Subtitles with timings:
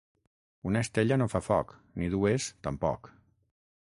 [0.69, 3.13] Una estella no fa foc; ni dues tampoc.